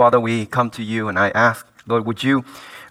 [0.00, 2.42] Father, we come to you and I ask, Lord, would you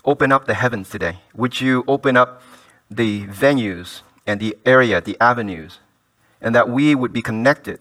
[0.06, 1.18] open up the heavens today?
[1.34, 2.44] Would you open up
[2.88, 5.80] the venues and the area, the avenues,
[6.40, 7.80] and that we would be connected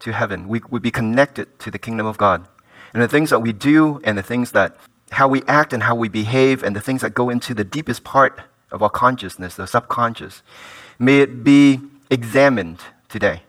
[0.00, 0.48] to heaven.
[0.48, 2.48] We would be connected to the kingdom of God.
[2.92, 4.76] And the things that we do and the things that,
[5.12, 8.02] how we act and how we behave and the things that go into the deepest
[8.02, 8.40] part
[8.72, 10.42] of our consciousness, the subconscious,
[10.98, 13.42] may it be examined today.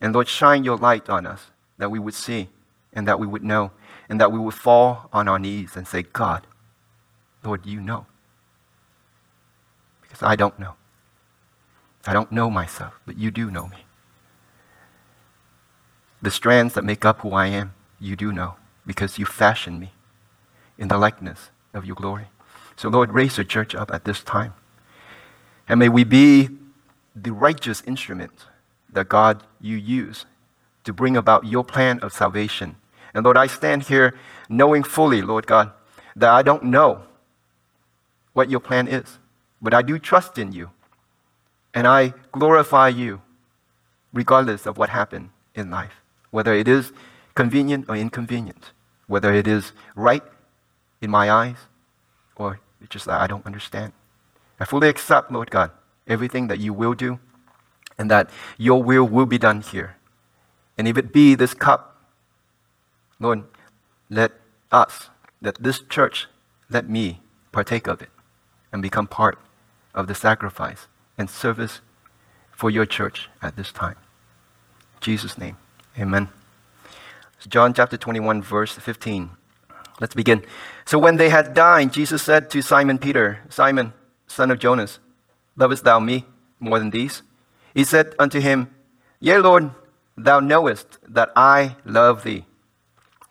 [0.00, 2.48] And Lord, shine your light on us that we would see
[2.94, 3.72] and that we would know
[4.10, 6.46] and that we would fall on our knees and say, God,
[7.44, 8.06] Lord, you know.
[10.02, 10.74] Because I don't know.
[12.06, 13.84] I don't know myself, but you do know me.
[16.20, 19.92] The strands that make up who I am, you do know, because you fashioned me
[20.76, 22.26] in the likeness of your glory.
[22.76, 24.54] So, Lord, raise your church up at this time.
[25.68, 26.48] And may we be
[27.14, 28.32] the righteous instrument
[28.92, 30.26] that God you use
[30.82, 32.74] to bring about your plan of salvation.
[33.14, 34.14] And Lord, I stand here
[34.48, 35.72] knowing fully, Lord God,
[36.16, 37.02] that I don't know
[38.32, 39.18] what your plan is,
[39.60, 40.70] but I do trust in you.
[41.74, 43.22] And I glorify you
[44.12, 46.00] regardless of what happened in life,
[46.30, 46.92] whether it is
[47.34, 48.72] convenient or inconvenient,
[49.06, 50.22] whether it is right
[51.00, 51.56] in my eyes
[52.36, 53.92] or it's just that I don't understand.
[54.58, 55.70] I fully accept, Lord God,
[56.06, 57.18] everything that you will do
[57.98, 59.96] and that your will will be done here.
[60.76, 61.89] And if it be this cup,
[63.20, 63.44] Lord,
[64.08, 64.32] let
[64.72, 65.10] us,
[65.42, 66.26] let this church,
[66.70, 67.20] let me
[67.52, 68.08] partake of it
[68.72, 69.38] and become part
[69.94, 70.86] of the sacrifice
[71.18, 71.80] and service
[72.50, 73.96] for your church at this time.
[74.94, 75.56] In Jesus' name,
[75.98, 76.28] amen.
[77.46, 79.30] John chapter 21, verse 15.
[80.00, 80.42] Let's begin.
[80.86, 83.92] So when they had dined, Jesus said to Simon Peter, Simon,
[84.26, 84.98] son of Jonas,
[85.56, 86.24] lovest thou me
[86.58, 87.22] more than these?
[87.74, 88.68] He said unto him,
[89.20, 89.70] Yea, Lord,
[90.16, 92.44] thou knowest that I love thee.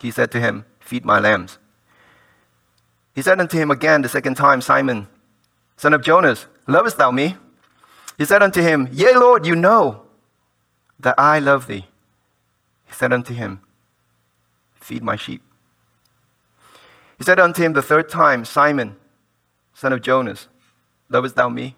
[0.01, 1.57] He said to him, Feed my lambs.
[3.13, 5.07] He said unto him again the second time, Simon,
[5.77, 7.35] son of Jonas, lovest thou me?
[8.17, 10.03] He said unto him, Yea, Lord, you know
[10.99, 11.87] that I love thee.
[12.85, 13.61] He said unto him,
[14.73, 15.41] Feed my sheep.
[17.17, 18.95] He said unto him the third time, Simon,
[19.73, 20.47] son of Jonas,
[21.09, 21.75] lovest thou me?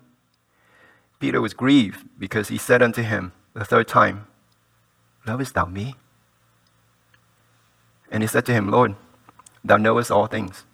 [1.19, 4.27] Peter was grieved because he said unto him the third time,
[5.25, 5.95] Lovest thou me?
[8.11, 8.95] And he said to him, Lord,
[9.63, 10.65] thou knowest all things.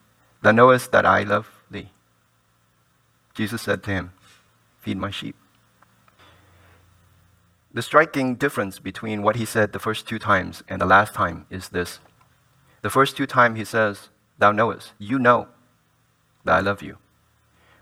[0.42, 1.92] Thou knowest that I love thee.
[3.34, 4.12] Jesus said to him,
[4.80, 5.36] Feed my sheep.
[7.74, 11.46] The striking difference between what he said the first two times and the last time
[11.50, 12.00] is this.
[12.82, 14.10] The first two times he says,
[14.40, 15.48] Thou knowest, you know
[16.44, 16.98] that I love you.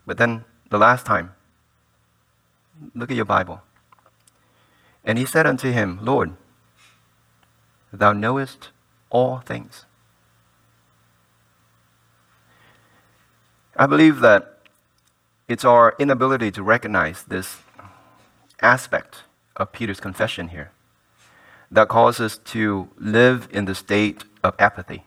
[0.06, 1.32] But then the last time,
[2.94, 3.62] Look at your Bible.
[5.04, 6.36] And he said unto him, Lord,
[7.94, 8.70] thou knowest
[9.16, 9.86] all things.
[13.78, 14.58] I believe that
[15.48, 17.60] it's our inability to recognize this
[18.62, 19.24] aspect
[19.56, 20.72] of Peter's confession here
[21.72, 25.06] that causes us to live in the state of apathy.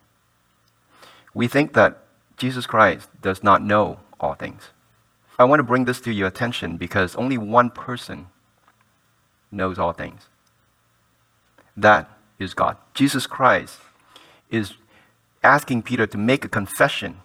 [1.35, 1.99] We think that
[2.39, 4.71] Jesus Christ does not know all things.
[5.39, 8.29] I want to bring this to your attention because only one person
[9.53, 10.23] knows all things.
[11.77, 12.79] That is God.
[12.95, 13.79] Jesus Christ
[14.51, 14.75] is
[15.43, 17.21] asking Peter to make a confession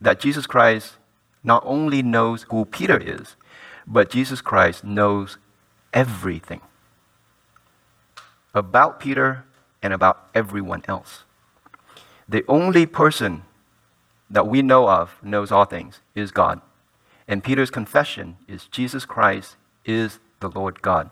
[0.00, 0.94] that Jesus Christ
[1.42, 3.36] not only knows who Peter is,
[3.86, 5.38] but Jesus Christ knows
[5.92, 6.60] everything
[8.54, 9.44] about Peter
[9.82, 11.24] and about everyone else.
[12.28, 13.42] The only person
[14.28, 16.60] that we know of knows all things is God.
[17.26, 21.10] And Peter's confession is Jesus Christ is the Lord God.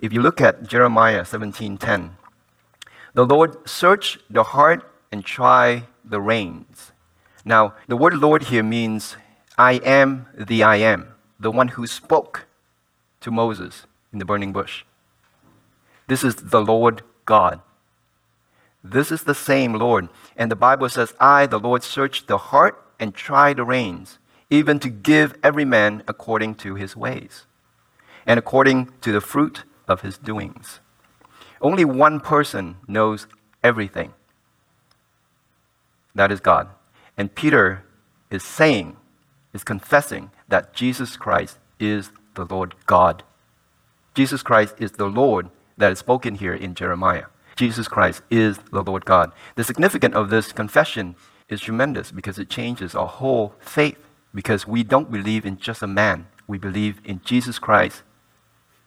[0.00, 2.16] If you look at Jeremiah 17:10,
[3.18, 6.92] the Lord search the heart and try the reins.
[7.44, 9.16] Now, the word Lord here means
[9.58, 12.46] I am the I am, the one who spoke
[13.22, 14.84] to Moses in the burning bush.
[16.06, 17.60] This is the Lord God.
[18.84, 20.10] This is the same Lord.
[20.36, 24.78] And the Bible says, I, the Lord, search the heart and try the reins even
[24.78, 27.46] to give every man according to his ways
[28.24, 30.78] and according to the fruit of his doings.
[31.60, 33.26] Only one person knows
[33.62, 34.14] everything.
[36.14, 36.68] That is God.
[37.16, 37.84] And Peter
[38.30, 38.96] is saying,
[39.52, 43.22] is confessing that Jesus Christ is the Lord God.
[44.14, 47.26] Jesus Christ is the Lord that is spoken here in Jeremiah.
[47.56, 49.32] Jesus Christ is the Lord God.
[49.56, 51.16] The significance of this confession
[51.48, 53.98] is tremendous because it changes our whole faith
[54.34, 56.26] because we don't believe in just a man.
[56.46, 58.02] We believe in Jesus Christ,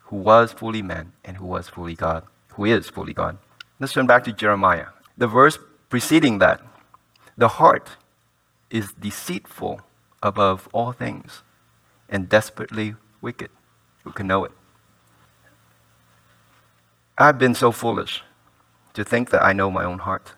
[0.05, 3.37] who was fully man and who was fully God, who is fully God.
[3.79, 4.87] Let's turn back to Jeremiah.
[5.17, 5.57] The verse
[5.89, 6.61] preceding that,
[7.37, 7.89] the heart
[8.69, 9.81] is deceitful
[10.23, 11.43] above all things
[12.09, 13.49] and desperately wicked.
[14.03, 14.51] Who can know it?
[17.17, 18.23] I've been so foolish
[18.93, 20.33] to think that I know my own heart.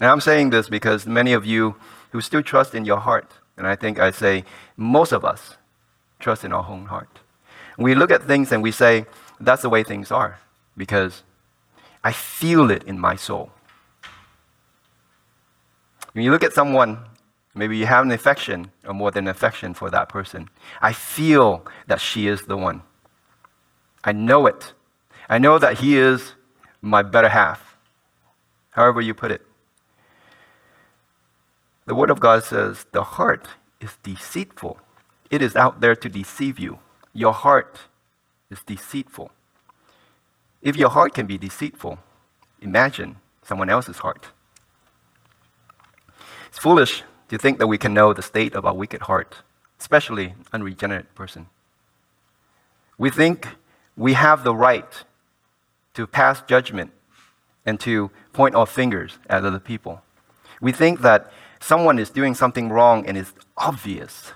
[0.00, 1.74] Now, I'm saying this because many of you
[2.10, 4.44] who still trust in your heart, and I think I say
[4.76, 5.56] most of us
[6.18, 7.18] trust in our own heart.
[7.76, 9.06] We look at things and we say,
[9.40, 10.38] that's the way things are,
[10.76, 11.22] because
[12.02, 13.50] I feel it in my soul.
[16.12, 16.98] When you look at someone,
[17.54, 20.48] maybe you have an affection or more than an affection for that person.
[20.80, 22.82] I feel that she is the one.
[24.04, 24.72] I know it.
[25.28, 26.32] I know that he is
[26.80, 27.76] my better half.
[28.70, 29.42] However, you put it.
[31.86, 33.48] The Word of God says the heart
[33.80, 34.78] is deceitful,
[35.30, 36.78] it is out there to deceive you.
[37.12, 37.78] Your heart
[38.50, 39.30] is deceitful.
[40.62, 41.98] If your heart can be deceitful,
[42.60, 44.28] imagine someone else's heart.
[46.48, 49.36] It's foolish to think that we can know the state of our wicked heart,
[49.78, 51.46] especially an unregenerate person.
[52.96, 53.46] We think
[53.96, 55.04] we have the right
[55.94, 56.92] to pass judgment
[57.66, 60.02] and to point our fingers at other people.
[60.60, 61.30] We think that
[61.60, 64.32] someone is doing something wrong and it's obvious.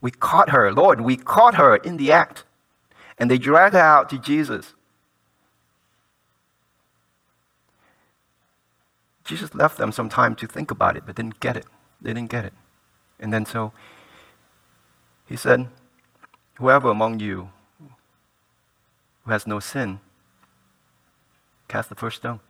[0.00, 2.44] We caught her, Lord, we caught her in the act.
[3.18, 4.74] And they drag her out to Jesus.
[9.24, 11.66] Jesus left them some time to think about it, but didn't get it.
[12.00, 12.52] They didn't get it.
[13.20, 13.72] And then so
[15.26, 15.68] he said,
[16.58, 17.50] Whoever among you
[19.24, 20.00] who has no sin,
[21.68, 22.40] cast the first stone.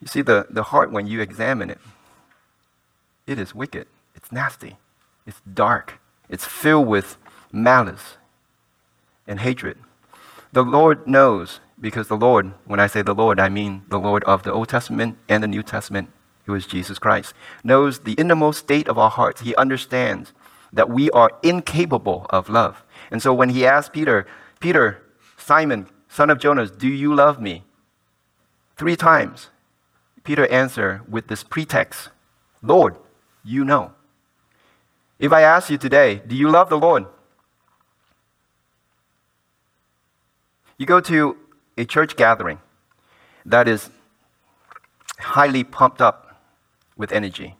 [0.00, 1.78] You see, the, the heart, when you examine it,
[3.26, 3.86] it is wicked.
[4.14, 4.76] It's nasty.
[5.26, 6.00] It's dark.
[6.28, 7.16] It's filled with
[7.52, 8.16] malice
[9.26, 9.78] and hatred.
[10.52, 14.22] The Lord knows, because the Lord, when I say the Lord, I mean the Lord
[14.24, 16.10] of the Old Testament and the New Testament,
[16.44, 17.34] who is Jesus Christ,
[17.64, 19.40] knows the innermost state of our hearts.
[19.40, 20.32] He understands
[20.72, 22.84] that we are incapable of love.
[23.10, 24.26] And so when he asked Peter,
[24.60, 25.02] Peter,
[25.36, 27.64] Simon, son of Jonas, do you love me?
[28.76, 29.50] Three times,
[30.24, 32.10] Peter answered with this pretext
[32.62, 32.96] Lord,
[33.44, 33.92] you know.
[35.18, 37.06] If I ask you today, do you love the Lord?
[40.78, 41.36] You go to
[41.76, 42.60] a church gathering
[43.44, 43.90] that is
[45.18, 46.42] highly pumped up
[46.96, 47.56] with energy.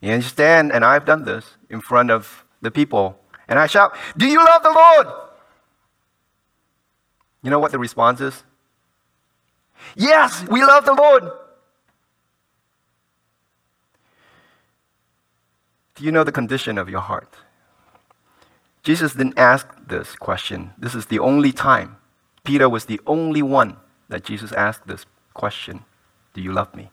[0.00, 3.18] You stand, and I've done this in front of the people,
[3.48, 5.06] and I shout, Do you love the Lord?
[7.42, 8.42] You know what the response is?
[9.94, 11.30] Yes, we love the Lord.
[15.94, 17.34] Do you know the condition of your heart?
[18.86, 20.70] Jesus didn't ask this question.
[20.78, 21.96] This is the only time.
[22.44, 23.78] Peter was the only one
[24.08, 25.84] that Jesus asked this question
[26.34, 26.92] Do you love me?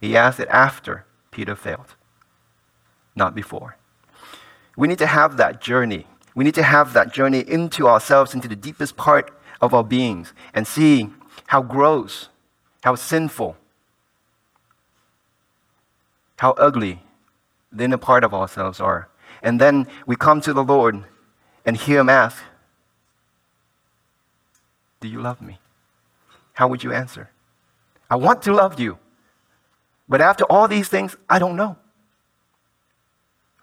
[0.00, 1.94] He asked it after Peter failed,
[3.14, 3.76] not before.
[4.76, 6.08] We need to have that journey.
[6.34, 9.30] We need to have that journey into ourselves, into the deepest part
[9.60, 11.10] of our beings, and see
[11.46, 12.28] how gross,
[12.82, 13.56] how sinful,
[16.38, 17.04] how ugly
[17.70, 19.08] the inner part of ourselves are.
[19.44, 21.04] And then we come to the Lord
[21.64, 22.42] and hear Him ask,
[25.00, 25.58] Do you love me?
[26.54, 27.30] How would you answer?
[28.10, 28.98] I want to love you.
[30.08, 31.76] But after all these things, I don't know.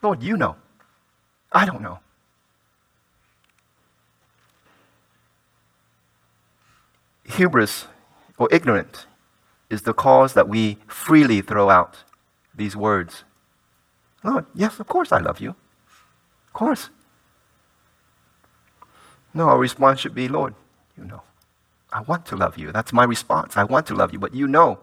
[0.02, 0.56] Lord, you know.
[1.52, 2.00] I don't know.
[7.26, 7.86] Hubris
[8.38, 9.06] or ignorant
[9.70, 11.98] is the cause that we freely throw out
[12.56, 13.24] these words
[14.24, 15.52] Lord, yes, of course I love you.
[15.52, 16.90] Of course.
[19.38, 20.56] No, our response should be, Lord,
[20.98, 21.22] you know,
[21.94, 22.72] I want to love you.
[22.72, 23.56] That's my response.
[23.56, 24.80] I want to love you, but you know.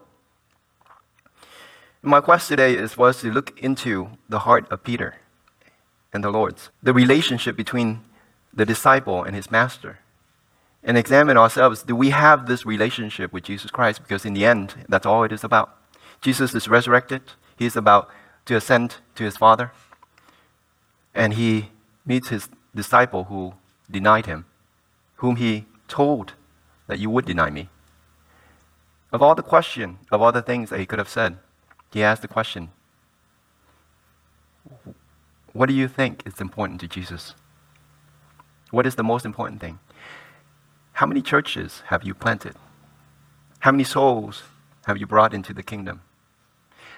[2.01, 5.15] My quest today is for us to look into the heart of Peter
[6.13, 8.05] and the Lord's, the relationship between
[8.53, 9.99] the disciple and his master,
[10.81, 11.83] and examine ourselves.
[11.83, 14.03] Do we have this relationship with Jesus Christ?
[14.03, 15.75] Because in the end, that's all it is about.
[16.21, 17.23] Jesus is resurrected.
[17.57, 18.09] He's about
[18.45, 19.73] to ascend to his Father.
[21.13, 21.71] And he
[22.05, 23.55] meets his disciple who
[23.89, 24.45] denied him,
[25.15, 26.33] whom he told
[26.87, 27.69] that you would deny me.
[29.11, 31.37] Of all the question, of all the things that he could have said,
[31.91, 32.69] he asked the question,
[35.53, 37.33] What do you think is important to Jesus?
[38.71, 39.79] What is the most important thing?
[40.93, 42.55] How many churches have you planted?
[43.59, 44.43] How many souls
[44.85, 46.01] have you brought into the kingdom?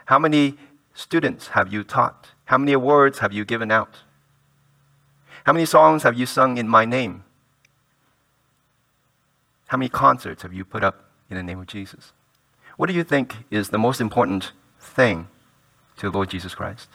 [0.05, 0.57] How many
[0.93, 2.31] students have you taught?
[2.45, 3.97] How many awards have you given out?
[5.47, 7.23] How many songs have you sung in my name?
[9.67, 12.13] How many concerts have you put up in the name of Jesus.
[12.77, 15.27] What do you think is the most important thing
[15.97, 16.89] to the Lord Jesus Christ?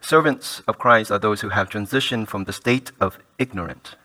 [0.00, 3.96] Servants of Christ are those who have transitioned from the state of ignorant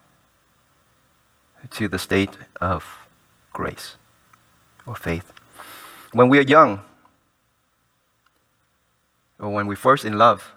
[1.72, 3.08] to the state of
[3.54, 3.96] grace
[4.86, 5.34] or faith.
[6.12, 6.82] When we are young,
[9.40, 10.54] or when we're first in love,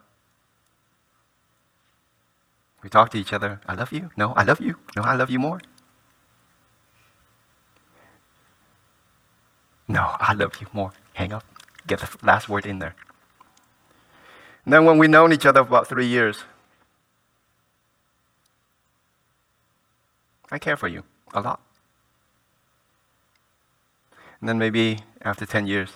[2.82, 4.11] we talk to each other, I love you.
[4.16, 4.76] No, I love you.
[4.97, 5.61] No, I love you more.
[9.88, 10.92] No, I love you more.
[11.14, 11.44] Hang up.
[11.87, 12.94] Get the last word in there.
[14.64, 16.44] And then when we've known each other for about three years,
[20.50, 21.61] I care for you a lot.
[24.40, 25.90] And then maybe after 10 years,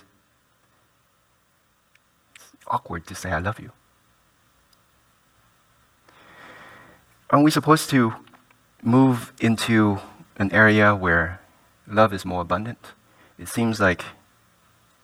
[2.73, 3.71] awkward to say, I love you.
[7.29, 8.13] Aren't we supposed to
[8.81, 9.99] move into
[10.37, 11.39] an area where
[11.87, 12.93] love is more abundant?
[13.37, 14.03] It seems like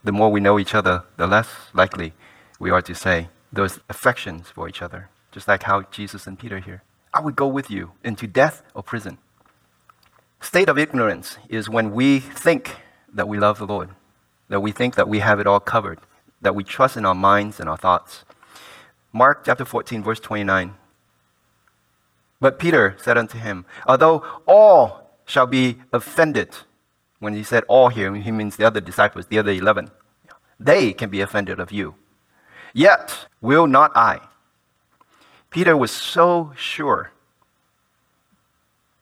[0.04, 2.14] the more we know each other, the less likely
[2.60, 6.60] we are to say those affections for each other, just like how Jesus and Peter
[6.60, 6.84] here.
[7.14, 9.18] I would go with you into death or prison.
[10.42, 12.78] State of ignorance is when we think
[13.14, 13.90] that we love the Lord,
[14.48, 16.00] that we think that we have it all covered,
[16.41, 18.24] that we trust in our minds and our thoughts.
[19.12, 20.75] Mark chapter 14, verse 29
[22.39, 26.55] but Peter said unto him, Although all shall be offended,
[27.19, 29.91] when he said all here, he means the other disciples, the other 11,
[30.60, 31.96] they can be offended of you.
[32.74, 34.22] Yet will not I.
[35.50, 37.12] Peter was so sure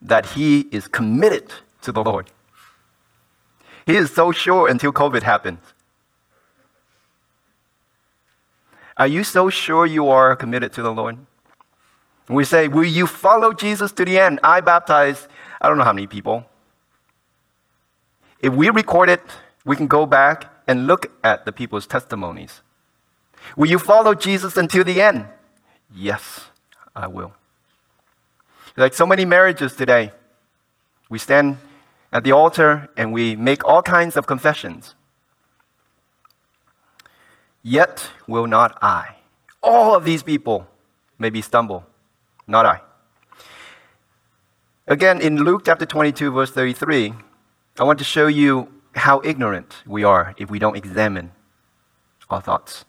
[0.02, 2.32] that he is committed to the Lord.
[3.86, 5.60] He is so sure until COVID happens.
[8.98, 11.18] Are you so sure you are committed to the Lord?
[12.28, 14.40] We say, Will you follow Jesus to the end?
[14.44, 15.28] I baptized,
[15.62, 16.46] I don't know how many people.
[18.40, 19.22] If we record it,
[19.66, 22.62] we can go back and look at the people's testimonies.
[23.56, 25.28] Will you follow Jesus until the end?
[25.94, 26.46] Yes,
[26.96, 27.34] I will.
[28.76, 30.12] Like so many marriages today,
[31.10, 31.58] we stand
[32.12, 34.96] at the altar and we make all kinds of confessions.
[37.68, 39.18] Yet will not I.
[39.62, 40.70] All of these people
[41.20, 41.86] maybe stumble
[42.48, 42.80] not I.
[44.88, 47.14] Again, in Luke chapter 22, verse 33,
[47.78, 51.34] I want to show you how ignorant we are if we don't examine
[52.30, 52.86] our thoughts.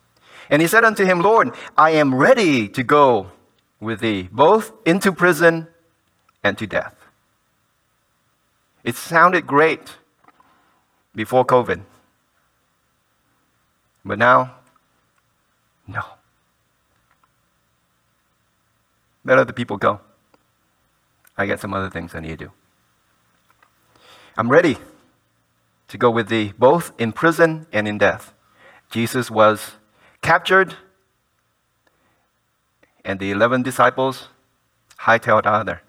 [0.49, 3.33] And he said unto him, Lord, I am ready to go
[3.81, 5.67] with thee, both into prison
[6.45, 6.95] and to death.
[8.85, 9.97] It sounded great
[11.17, 11.83] before COVID.
[14.05, 14.58] But now,
[15.89, 16.03] no.
[19.25, 20.01] Let other people go.
[21.37, 22.53] I got some other things I need to do.
[24.37, 24.77] I'm ready
[25.89, 28.33] to go with thee, both in prison and in death.
[28.91, 29.73] Jesus was
[30.23, 30.77] captured,
[33.05, 34.29] and the 11 disciples
[35.01, 35.83] hightailed out of there.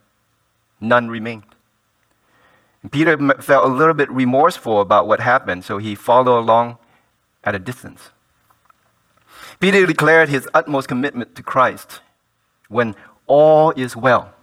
[0.80, 1.44] None remained.
[2.82, 6.78] And Peter felt a little bit remorseful about what happened, so he followed along
[7.44, 8.12] at a distance.
[9.60, 12.00] Peter declared his utmost commitment to Christ
[12.70, 12.96] when
[13.28, 14.34] all is well.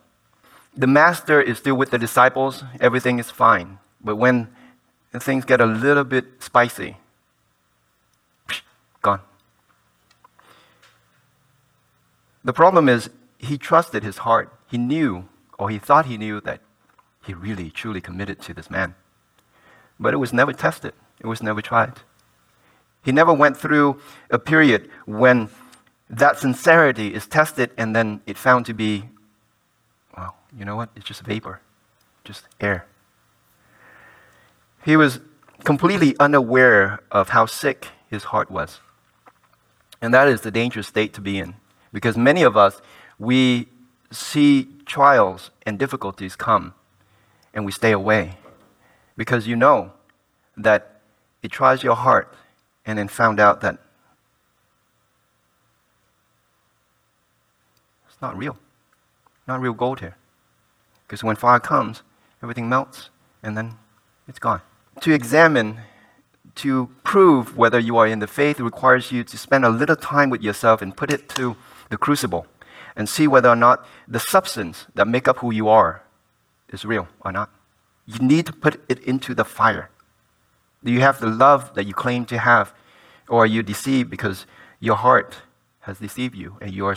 [0.76, 3.78] The master is still with the disciples, everything is fine.
[4.04, 4.48] But when
[5.18, 6.98] things get a little bit spicy,
[9.00, 9.22] gone.
[12.44, 13.08] The problem is,
[13.38, 14.52] he trusted his heart.
[14.66, 16.60] He knew, or he thought he knew, that
[17.24, 18.94] he really, truly committed to this man.
[19.98, 22.00] But it was never tested, it was never tried.
[23.06, 24.00] He never went through
[24.32, 25.48] a period when
[26.10, 29.04] that sincerity is tested and then it found to be,
[30.16, 30.88] well, you know what?
[30.96, 31.60] It's just vapor,
[32.24, 32.84] just air.
[34.84, 35.20] He was
[35.62, 38.80] completely unaware of how sick his heart was.
[40.02, 41.54] And that is the dangerous state to be in.
[41.92, 42.82] Because many of us,
[43.20, 43.68] we
[44.10, 46.74] see trials and difficulties come
[47.54, 48.38] and we stay away.
[49.16, 49.92] Because you know
[50.56, 51.02] that
[51.44, 52.34] it tries your heart
[52.86, 53.78] and then found out that
[58.16, 58.56] It's not real.
[59.46, 60.16] Not real gold here.
[61.06, 62.02] Because when fire comes,
[62.42, 63.10] everything melts
[63.42, 63.74] and then
[64.26, 64.62] it's gone.
[65.02, 65.80] To examine,
[66.54, 70.30] to prove whether you are in the faith requires you to spend a little time
[70.30, 71.56] with yourself and put it to
[71.90, 72.46] the crucible
[72.96, 76.02] and see whether or not the substance that make up who you are
[76.70, 77.50] is real or not.
[78.06, 79.90] You need to put it into the fire.
[80.86, 82.72] Do you have the love that you claim to have?
[83.28, 84.46] Or are you deceived because
[84.78, 85.36] your heart
[85.80, 86.96] has deceived you and you are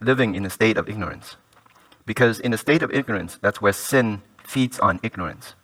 [0.00, 1.36] living in a state of ignorance.
[2.06, 5.54] Because in a state of ignorance, that's where sin feeds on ignorance.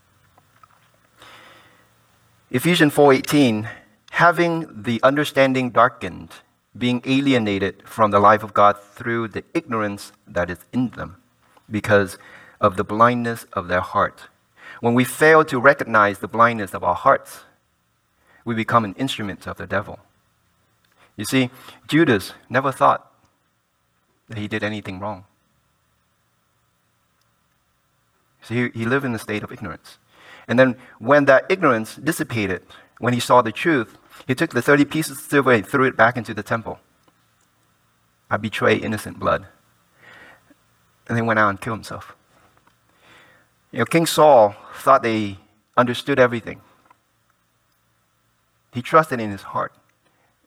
[2.51, 3.69] Ephesians 4:18
[4.13, 6.31] having the understanding darkened
[6.79, 11.17] being alienated from the life of God through the ignorance that is in them
[11.69, 12.19] because
[12.61, 14.29] of the blindness of their heart.
[14.81, 17.41] When we fail to recognize the blindness of our hearts,
[18.45, 19.99] we become an instrument of the devil.
[21.17, 21.51] You see,
[21.89, 23.11] Judas never thought
[24.29, 25.25] that he did anything wrong.
[28.43, 29.99] See, he lived in a state of ignorance.
[30.47, 32.63] And then when that ignorance dissipated,
[32.99, 35.97] when he saw the truth, he took the 30 pieces of silver and threw it
[35.97, 36.79] back into the temple.
[38.31, 39.47] I betray innocent blood.
[41.09, 42.15] And then went out and killed himself.
[43.77, 45.37] You know, King Saul thought they
[45.77, 46.63] understood everything.
[48.73, 49.75] He trusted in his heart.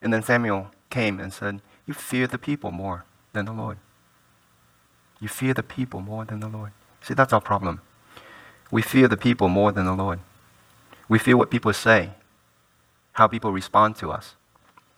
[0.01, 3.77] And then Samuel came and said, You fear the people more than the Lord.
[5.19, 6.71] You fear the people more than the Lord.
[7.01, 7.81] See, that's our problem.
[8.71, 10.21] We fear the people more than the Lord.
[11.07, 12.09] We fear what people say,
[13.12, 14.33] how people respond to us,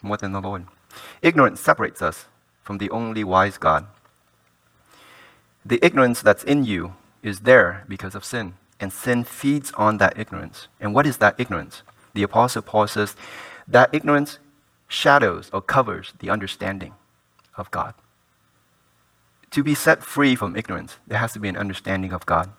[0.02, 0.68] more than the Lord.
[1.22, 2.28] Ignorance separates us
[2.64, 3.88] from the only wise God.
[5.66, 10.18] The ignorance that's in you is there because of sin, and sin feeds on that
[10.18, 10.68] ignorance.
[10.80, 11.84] And what is that ignorance?
[12.14, 13.16] The Apostle Paul says
[13.68, 14.40] that ignorance
[14.88, 16.94] shadows or covers the understanding
[17.56, 17.94] of God.
[19.52, 22.52] To be set free from ignorance, there has to be an understanding of God.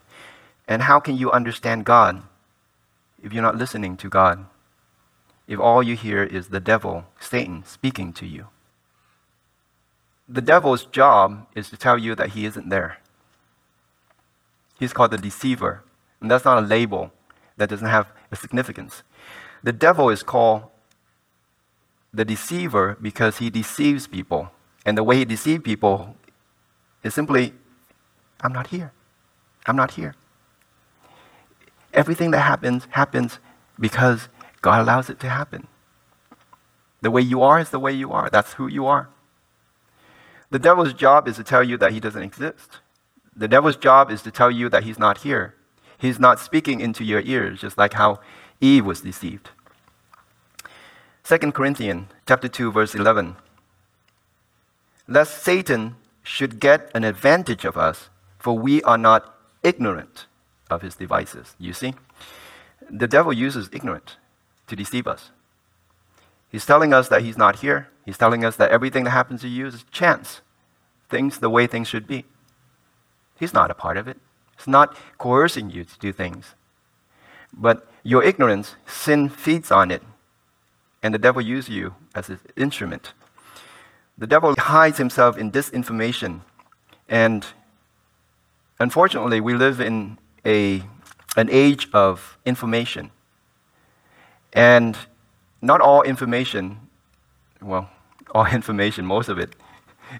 [0.68, 2.22] And how can you understand God
[3.22, 4.46] if you're not listening to God?
[5.46, 8.46] If all you hear is the devil, Satan, speaking to you?
[10.28, 12.98] The devil's job is to tell you that he isn't there.
[14.82, 15.84] He's called the deceiver.
[16.20, 17.12] And that's not a label
[17.56, 19.04] that doesn't have a significance.
[19.62, 20.64] The devil is called
[22.12, 24.50] the deceiver because he deceives people.
[24.84, 26.16] And the way he deceives people
[27.04, 27.54] is simply,
[28.40, 28.90] I'm not here.
[29.66, 30.16] I'm not here.
[31.94, 33.38] Everything that happens, happens
[33.78, 34.28] because
[34.62, 35.68] God allows it to happen.
[37.02, 38.28] The way you are is the way you are.
[38.28, 39.10] That's who you are.
[40.50, 42.80] The devil's job is to tell you that he doesn't exist.
[43.36, 45.54] The devil's job is to tell you that he's not here.
[45.98, 48.20] He's not speaking into your ears, just like how
[48.60, 49.50] Eve was deceived.
[51.24, 53.36] 2 Corinthians chapter 2 verse 11
[55.08, 60.26] lest Satan should get an advantage of us for we are not ignorant
[60.70, 61.54] of his devices.
[61.58, 61.94] You see?
[62.90, 64.16] The devil uses ignorance
[64.66, 65.30] to deceive us.
[66.50, 67.88] He's telling us that he's not here.
[68.04, 70.40] He's telling us that everything that happens to you is chance.
[71.08, 72.24] Things the way things should be.
[73.42, 74.18] He's not a part of it.
[74.56, 76.54] He's not coercing you to do things.
[77.52, 80.00] But your ignorance, sin feeds on it.
[81.02, 83.14] And the devil uses you as his instrument.
[84.16, 86.42] The devil hides himself in disinformation.
[87.08, 87.44] And
[88.78, 90.84] unfortunately, we live in a,
[91.36, 93.10] an age of information.
[94.52, 94.96] And
[95.60, 96.78] not all information,
[97.60, 97.90] well,
[98.36, 99.56] all information, most of it,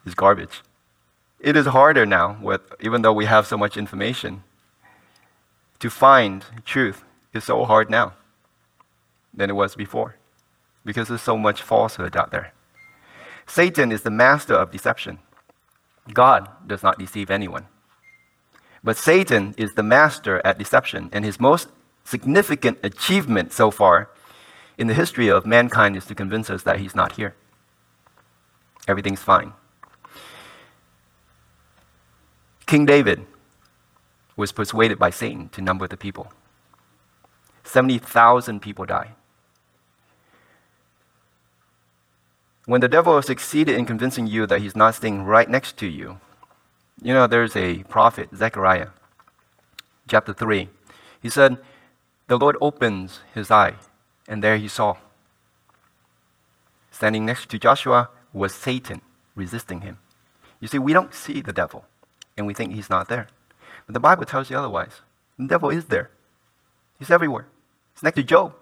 [0.04, 0.62] is garbage.
[1.42, 4.44] It is harder now, with, even though we have so much information,
[5.80, 8.12] to find truth is so hard now
[9.34, 10.14] than it was before
[10.84, 12.52] because there's so much falsehood out there.
[13.44, 15.18] Satan is the master of deception.
[16.14, 17.66] God does not deceive anyone.
[18.84, 21.68] But Satan is the master at deception, and his most
[22.04, 24.10] significant achievement so far
[24.78, 27.34] in the history of mankind is to convince us that he's not here.
[28.86, 29.52] Everything's fine.
[32.72, 33.26] King David
[34.34, 36.32] was persuaded by Satan to number the people.
[37.64, 39.12] 70,000 people died.
[42.64, 46.18] When the devil succeeded in convincing you that he's not staying right next to you,
[47.02, 48.88] you know, there's a prophet, Zechariah,
[50.08, 50.70] chapter 3.
[51.20, 51.58] He said,
[52.28, 53.74] The Lord opens his eye,
[54.26, 54.96] and there he saw.
[56.90, 59.02] Standing next to Joshua was Satan
[59.34, 59.98] resisting him.
[60.58, 61.84] You see, we don't see the devil,
[62.36, 63.28] and we think he's not there.
[63.86, 65.00] But the Bible tells you otherwise.
[65.38, 66.10] The devil is there,
[66.98, 67.46] he's everywhere.
[67.94, 68.54] He's next to Job.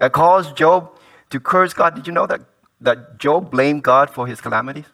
[0.00, 0.90] It caused Job
[1.30, 1.94] to curse God.
[1.94, 2.40] Did you know that,
[2.80, 4.86] that Job blamed God for his calamities?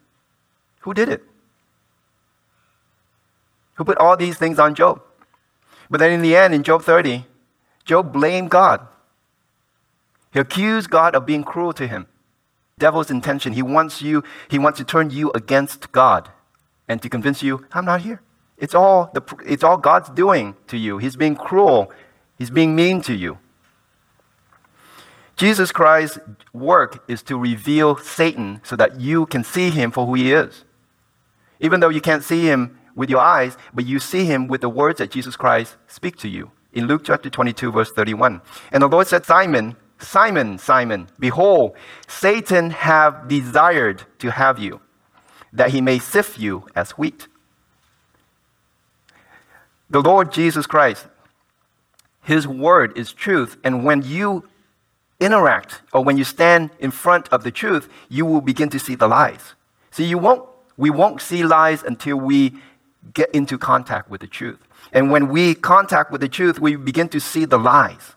[0.81, 1.23] Who did it?
[3.75, 5.03] who put all these things on Job.
[5.91, 7.27] But then in the end, in Job 30,
[7.85, 8.87] Job blamed God.
[10.33, 12.07] He accused God of being cruel to him.
[12.79, 13.53] Devil's intention.
[13.53, 16.31] He wants you, he wants to turn you against God
[16.89, 18.21] and to convince you, I'm not here.
[18.59, 20.99] It's all, the, it's all God's doing to you.
[20.99, 21.91] He's being cruel.
[22.39, 23.39] He's being mean to you.
[25.37, 26.21] Jesus Christ's
[26.53, 30.65] work is to reveal Satan so that you can see him for who he is.
[31.59, 34.69] Even though you can't see him with your eyes, but you see him with the
[34.69, 36.53] words that Jesus Christ speak to you.
[36.73, 38.41] In Luke chapter 22, verse 31.
[38.71, 44.81] And the Lord said, Simon, Simon, Simon, behold, Satan have desired to have you,
[45.55, 47.29] that he may sift you as wheat.
[49.89, 51.07] The Lord Jesus Christ,
[52.23, 54.45] his word is truth, and when you
[55.21, 58.95] interact or when you stand in front of the truth, you will begin to see
[58.95, 59.55] the lies.
[59.91, 62.55] See, you won't, we won't see lies until we
[63.13, 64.59] get into contact with the truth.
[64.93, 68.15] And when we contact with the truth, we begin to see the lies.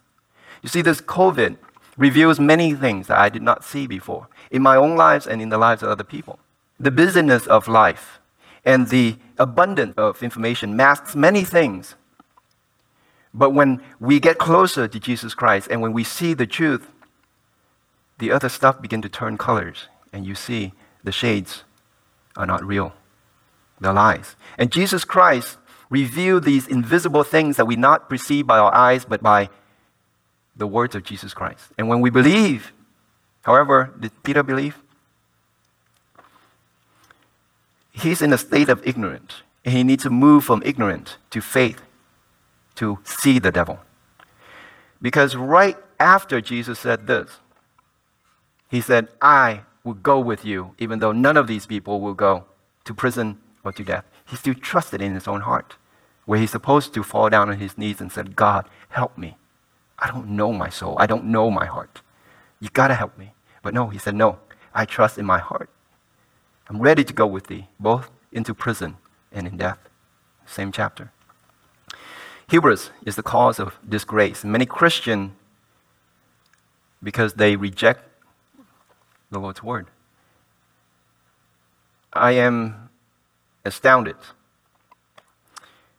[0.64, 1.58] You see, this COVID
[1.98, 5.50] reveals many things that I did not see before in my own lives and in
[5.50, 6.40] the lives of other people.
[6.80, 8.20] The busyness of life
[8.64, 11.96] and the abundance of information masks many things.
[13.34, 16.88] But when we get closer to Jesus Christ and when we see the truth,
[18.20, 21.64] the other stuff begin to turn colors and you see the shades
[22.36, 22.94] are not real.
[23.80, 24.36] They're lies.
[24.58, 25.58] And Jesus Christ
[25.90, 29.50] revealed these invisible things that we not perceive by our eyes, but by
[30.56, 31.72] the words of Jesus Christ.
[31.78, 32.74] And when we believe,
[33.44, 34.78] however, did Peter believe?
[38.02, 39.42] He's in a state of ignorance.
[39.66, 41.82] And he needs to move from ignorance to faith
[42.76, 43.80] to see the devil.
[45.02, 47.40] Because right after Jesus said this,
[48.70, 52.46] he said, I will go with you, even though none of these people will go
[52.86, 54.06] to prison or to death.
[54.26, 55.76] He still trusted in his own heart,
[56.26, 59.38] where he's supposed to fall down on his knees and said, God, help me.
[60.00, 60.96] I don't know my soul.
[61.00, 62.02] I don't know my heart.
[62.60, 63.34] You got to help me.
[63.62, 64.40] But no, he said, No,
[64.74, 65.70] I trust in my heart.
[66.70, 68.98] I'm ready to go with thee, both into prison
[69.32, 69.80] and in death.
[70.46, 71.12] Same chapter.
[72.50, 74.44] Hubris is the cause of disgrace.
[74.44, 75.32] Many Christians,
[77.02, 78.04] because they reject
[79.30, 79.88] the Lord's word.
[82.14, 82.90] I am
[83.66, 84.16] astounded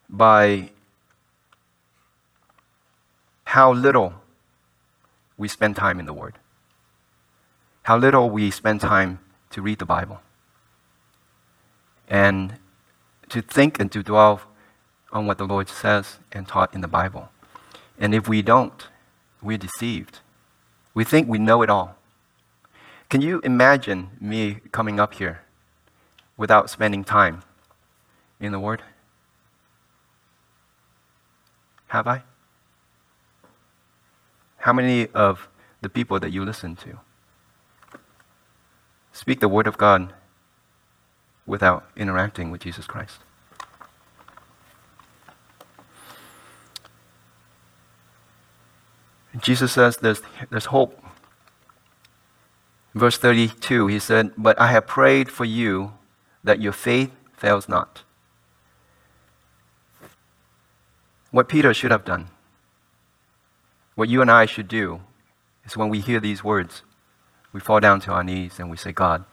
[0.08, 0.70] by
[3.44, 4.14] how little
[5.36, 6.38] we spend time in the Word,
[7.84, 10.20] how little we spend time to read the Bible,
[12.08, 12.54] and
[13.28, 14.40] to think and to dwell
[15.12, 17.30] on what the Lord says and taught in the Bible.
[17.98, 18.86] And if we don't,
[19.42, 20.20] we're deceived.
[20.94, 21.96] We think we know it all.
[23.08, 25.42] Can you imagine me coming up here
[26.36, 27.42] without spending time
[28.40, 28.82] in the Word?
[31.88, 32.22] Have I?
[34.58, 35.48] How many of
[35.80, 36.98] the people that you listen to
[39.12, 40.12] speak the Word of God
[41.48, 43.18] without interacting with Jesus Christ?
[49.40, 51.02] Jesus says there's, there's hope.
[52.94, 55.94] Verse 32, he said, But I have prayed for you
[56.44, 58.02] that your faith fails not.
[61.30, 62.28] What Peter should have done
[63.98, 65.00] what you and I should do
[65.64, 66.82] is when we hear these words,
[67.52, 69.24] we fall down to our knees and we say, God,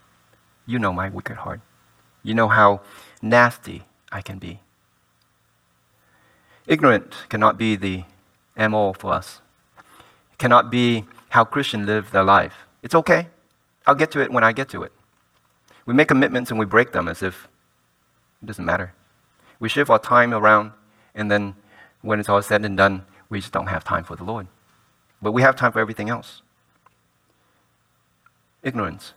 [0.66, 1.62] you know my wicked heart.
[2.26, 2.82] You know how
[3.22, 4.60] nasty I can be.
[6.66, 8.04] Ignorant cannot be the
[8.58, 9.42] MO for us.
[10.32, 12.56] It cannot be how Christians live their life.
[12.82, 13.28] It's okay.
[13.86, 14.92] I'll get to it when I get to it.
[15.86, 17.48] We make commitments and we break them as if
[18.42, 18.96] it doesn't matter.
[19.60, 20.72] We shift our time around,
[21.14, 21.54] and then
[22.02, 24.48] when it's all said and done, we just don't have time for the Lord.
[25.22, 26.42] But we have time for everything else.
[28.64, 29.14] Ignorance.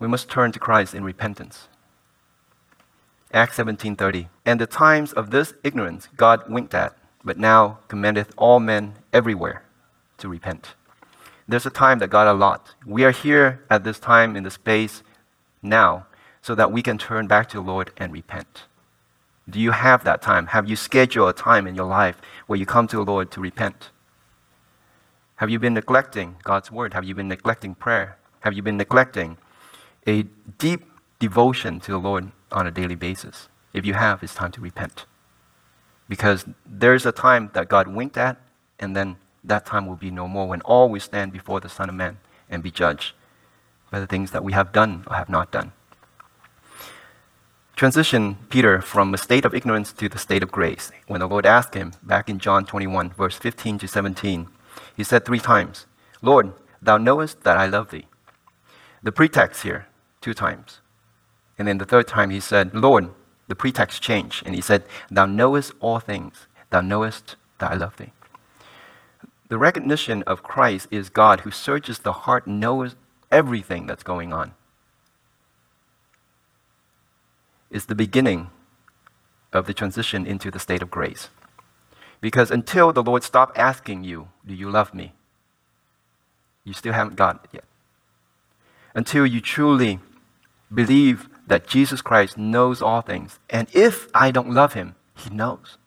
[0.00, 1.68] We must turn to Christ in repentance.
[3.32, 4.28] Acts 17:30.
[4.44, 9.62] And the times of this ignorance God winked at, but now commandeth all men everywhere
[10.18, 10.74] to repent.
[11.46, 12.74] There's a time that God allot.
[12.86, 15.02] We are here at this time in the space
[15.62, 16.06] now
[16.40, 18.64] so that we can turn back to the Lord and repent.
[19.48, 20.46] Do you have that time?
[20.48, 23.40] Have you scheduled a time in your life where you come to the Lord to
[23.40, 23.90] repent?
[25.36, 26.94] Have you been neglecting God's word?
[26.94, 28.16] Have you been neglecting prayer?
[28.40, 29.36] Have you been neglecting
[30.06, 30.24] a
[30.58, 30.84] deep
[31.18, 33.48] devotion to the Lord on a daily basis?
[33.72, 35.06] If you have, it's time to repent.
[36.08, 38.36] Because there's a time that God winked at,
[38.78, 41.88] and then that time will be no more when all will stand before the Son
[41.88, 43.14] of Man and be judged
[43.90, 45.72] by the things that we have done or have not done
[47.80, 50.92] transition Peter from a state of ignorance to the state of grace.
[51.06, 54.48] When the Lord asked him, back in John 21, verse 15 to 17,
[54.94, 55.86] he said three times,
[56.20, 58.04] Lord, thou knowest that I love thee.
[59.02, 59.86] The pretext here,
[60.20, 60.80] two times.
[61.58, 63.10] And then the third time he said, Lord,
[63.48, 64.44] the pretext changed.
[64.46, 66.46] And he said, Thou knowest all things.
[66.70, 68.12] Thou knowest that I love thee.
[69.48, 72.94] The recognition of Christ is God who searches the heart, knows
[73.30, 74.52] everything that's going on.
[77.70, 78.50] is the beginning
[79.52, 81.28] of the transition into the state of grace.
[82.20, 85.12] Because until the Lord stopped asking you, Do you love me?
[86.62, 87.64] you still haven't got it yet.
[88.94, 89.98] Until you truly
[90.72, 93.38] believe that Jesus Christ knows all things.
[93.48, 95.78] And if I don't love him, he knows.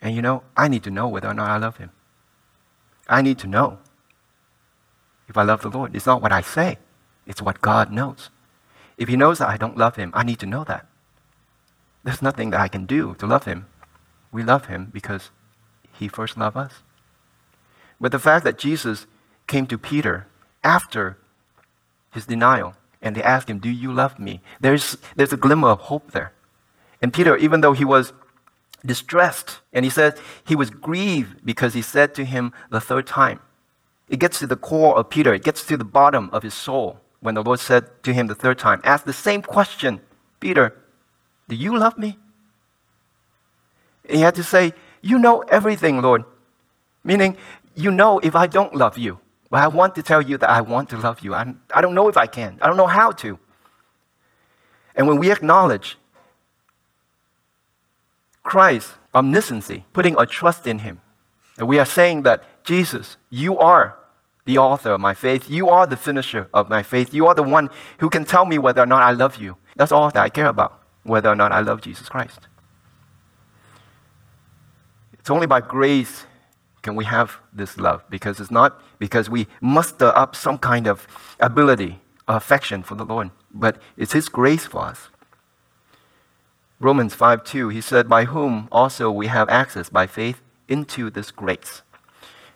[0.00, 1.90] And you know, I need to know whether or not I love him.
[3.08, 3.78] I need to know
[5.28, 5.94] if I love the Lord.
[5.94, 6.78] It's not what I say,
[7.26, 8.30] it's what God knows.
[8.98, 10.86] If he knows that I don't love him, I need to know that.
[12.04, 13.66] There's nothing that I can do to love him.
[14.30, 15.30] We love him because
[15.92, 16.82] he first loved us.
[18.00, 19.06] But the fact that Jesus
[19.46, 20.26] came to Peter
[20.64, 21.16] after
[22.12, 24.40] his denial and they asked him, Do you love me?
[24.60, 26.32] There's, there's a glimmer of hope there.
[27.02, 28.12] And Peter, even though he was
[28.86, 33.40] distressed, and he said he was grieved because he said to him the third time,
[34.08, 37.00] it gets to the core of Peter, it gets to the bottom of his soul
[37.20, 40.00] when the Lord said to him the third time, Ask the same question,
[40.38, 40.76] Peter,
[41.48, 42.18] do you love me?
[44.04, 46.24] And he had to say, You know everything, Lord.
[47.04, 47.36] Meaning,
[47.74, 49.18] you know if I don't love you.
[49.52, 51.34] But I want to tell you that I want to love you.
[51.34, 52.58] I, I don't know if I can.
[52.62, 53.38] I don't know how to.
[54.96, 55.98] And when we acknowledge
[58.42, 61.02] Christ's omnisciency, putting our trust in Him,
[61.58, 63.98] and we are saying that, Jesus, you are
[64.46, 65.50] the author of my faith.
[65.50, 67.12] You are the finisher of my faith.
[67.12, 69.58] You are the one who can tell me whether or not I love you.
[69.76, 72.40] That's all that I care about, whether or not I love Jesus Christ.
[75.12, 76.24] It's only by grace
[76.82, 81.06] can we have this love because it's not because we muster up some kind of
[81.40, 85.08] ability or affection for the Lord, but it's His grace for us.
[86.80, 91.30] Romans 5 2, he said, By whom also we have access by faith into this
[91.30, 91.82] grace.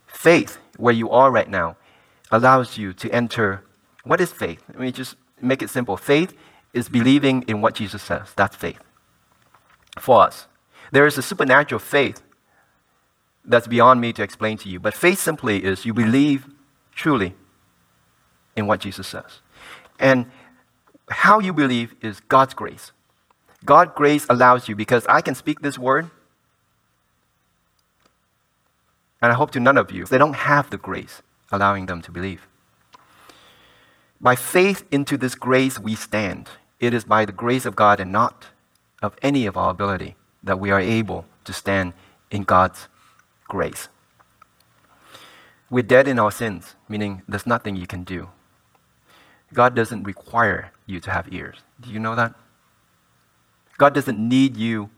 [0.06, 1.76] Faith, where you are right now,
[2.32, 3.62] allows you to enter.
[4.02, 4.62] What is faith?
[4.68, 5.96] Let me just make it simple.
[5.96, 6.34] Faith
[6.72, 8.32] is believing in what Jesus says.
[8.34, 8.80] That's faith.
[10.00, 10.48] For us,
[10.90, 12.20] there is a supernatural faith
[13.46, 14.80] that's beyond me to explain to you.
[14.80, 16.46] But faith simply is you believe
[16.92, 17.34] truly
[18.56, 19.40] in what Jesus says.
[19.98, 20.26] And
[21.08, 22.92] how you believe is God's grace.
[23.64, 26.10] God's grace allows you because I can speak this word,
[29.22, 32.12] and I hope to none of you, they don't have the grace allowing them to
[32.12, 32.46] believe.
[34.20, 36.48] By faith into this grace we stand.
[36.80, 38.46] It is by the grace of God and not
[39.02, 41.92] of any of our ability that we are able to stand
[42.30, 42.88] in God's
[43.48, 43.88] grace.
[45.68, 48.28] We're dead in our sins, meaning there's nothing you can do.
[49.52, 51.58] God doesn't require you to have ears.
[51.80, 52.34] Do you know that?
[53.78, 54.90] God doesn't need you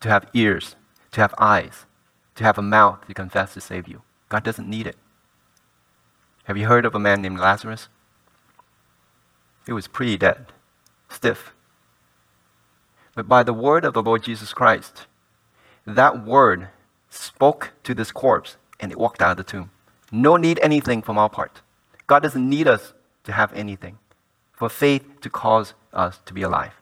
[0.00, 0.76] to have ears,
[1.12, 1.86] to have eyes,
[2.34, 4.02] to have a mouth to confess to save you.
[4.28, 4.96] God doesn't need it.
[6.44, 7.88] Have you heard of a man named Lazarus?
[9.66, 10.46] He was pretty dead,
[11.08, 11.52] stiff.
[13.14, 15.06] But by the word of the Lord Jesus Christ,
[15.86, 16.68] that word
[17.12, 19.70] spoke to this corpse and it walked out of the tomb.
[20.10, 21.60] No need anything from our part.
[22.06, 22.94] God doesn't need us
[23.24, 23.98] to have anything
[24.52, 26.72] for faith to cause us to be alive.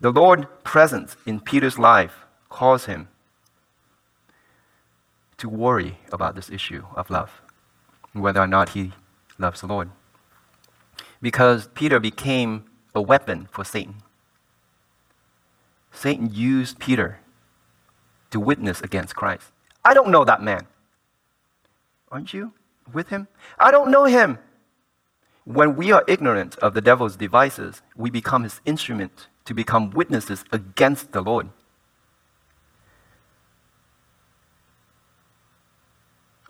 [0.00, 3.08] The Lord's presence in Peter's life caused him
[5.38, 7.40] to worry about this issue of love,
[8.12, 8.92] whether or not he
[9.38, 9.90] loves the Lord.
[11.20, 14.02] Because Peter became a weapon for Satan.
[15.92, 17.18] Satan used Peter
[18.30, 19.50] to witness against Christ.
[19.84, 20.66] I don't know that man.
[22.10, 22.52] Aren't you
[22.92, 23.28] with him?
[23.58, 24.38] I don't know him.
[25.44, 30.44] When we are ignorant of the devil's devices, we become his instrument to become witnesses
[30.52, 31.48] against the Lord.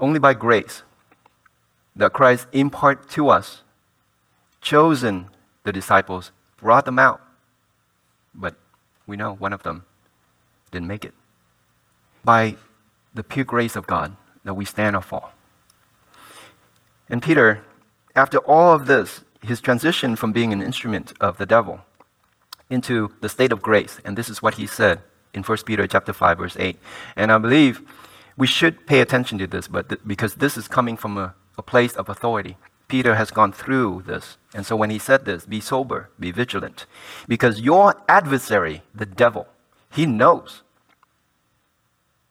[0.01, 0.83] Only by grace
[1.95, 3.63] that Christ impart to us,
[4.61, 5.31] chosen
[5.65, 7.21] the disciples, brought them out.
[8.35, 8.57] But
[9.07, 9.85] we know one of them
[10.71, 11.15] didn't make it
[12.29, 12.55] by
[13.15, 14.15] the pure grace of God
[14.45, 15.33] that we stand or fall.
[17.09, 17.65] And Peter,
[18.15, 21.81] after all of this, his transition from being an instrument of the devil
[22.69, 25.01] into the state of grace, and this is what he said
[25.33, 26.79] in 1 Peter chapter 5, verse 8.
[27.17, 27.81] And I believe
[28.37, 31.63] we should pay attention to this, but th- because this is coming from a, a
[31.63, 32.59] place of authority.
[32.89, 34.37] Peter has gone through this.
[34.53, 36.85] And so when he said this, be sober, be vigilant,
[37.27, 39.49] because your adversary, the devil,
[39.91, 40.63] he knows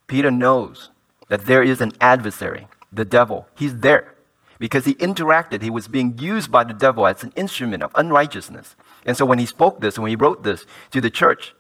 [0.08, 0.90] Peter knows
[1.28, 3.48] that there is an adversary, the devil.
[3.56, 4.16] He's there
[4.60, 5.62] because he interacted.
[5.62, 8.76] He was being used by the devil as an instrument of unrighteousness.
[9.06, 11.54] And so when he spoke this, when he wrote this to the church,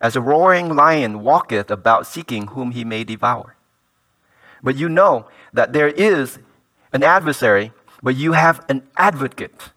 [0.00, 3.56] as a roaring lion walketh about seeking whom he may devour.
[4.62, 6.38] But you know that there is
[6.92, 9.70] an adversary, but you have an advocate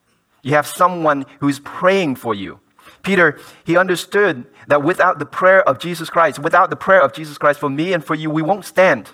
[0.44, 2.60] You have someone who's praying for you.
[3.04, 7.38] Peter, he understood that without the prayer of Jesus Christ, without the prayer of Jesus
[7.38, 9.12] Christ for me and for you, we won't stand.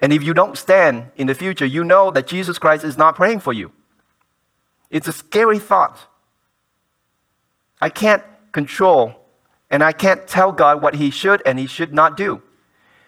[0.00, 3.16] And if you don't stand in the future, you know that Jesus Christ is not
[3.16, 3.72] praying for you.
[4.90, 5.98] It's a scary thought.
[7.80, 9.16] I can't control
[9.70, 12.42] and I can't tell God what He should and He should not do.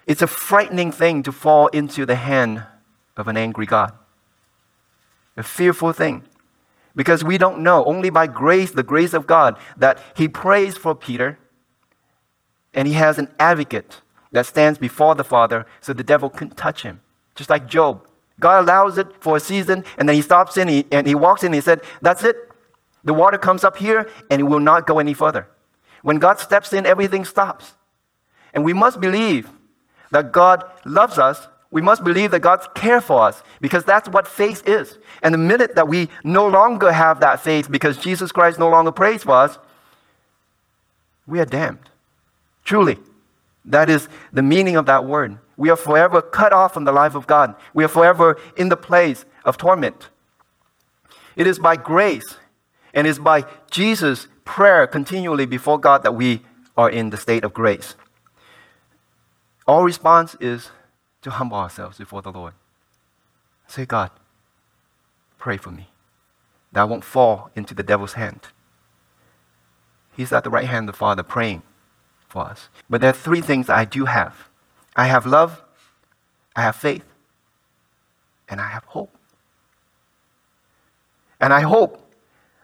[0.07, 2.65] It's a frightening thing to fall into the hand
[3.17, 3.93] of an angry God.
[5.37, 6.25] A fearful thing.
[6.95, 10.95] Because we don't know, only by grace, the grace of God, that He prays for
[10.95, 11.39] Peter
[12.75, 14.01] and He has an advocate
[14.33, 17.01] that stands before the Father so the devil couldn't touch him.
[17.35, 18.07] Just like Job.
[18.39, 21.49] God allows it for a season and then He stops in and He walks in
[21.49, 22.37] and He said, That's it.
[23.05, 25.49] The water comes up here and it will not go any further.
[26.03, 27.75] When God steps in, everything stops.
[28.55, 29.51] And we must believe
[30.11, 31.49] that God loves us.
[31.71, 34.99] We must believe that God cares for us because that's what faith is.
[35.23, 38.91] And the minute that we no longer have that faith because Jesus Christ no longer
[38.91, 39.59] prays for us,
[41.27, 41.91] we are damned.
[42.65, 42.99] Truly.
[43.65, 45.39] That is the meaning of that word.
[45.57, 47.55] We are forever cut off from the life of God.
[47.75, 50.09] We are forever in the place of torment.
[51.37, 52.37] It is by grace
[52.93, 56.43] and it's by Jesus' prayer continually before God that we
[56.77, 57.95] are in the state of grace.
[59.69, 60.71] Our response is
[61.23, 62.55] to humble ourselves before the Lord.
[63.67, 64.11] Say, God,
[65.39, 65.89] pray for me
[66.73, 68.49] that I won't fall into the devil's hand.
[70.17, 71.63] He's at the right hand of the Father praying
[72.29, 72.69] for us.
[72.89, 74.49] But there are three things I do have
[74.97, 75.63] I have love,
[76.57, 77.05] I have faith,
[78.49, 79.17] and I have hope.
[81.41, 82.13] And I hope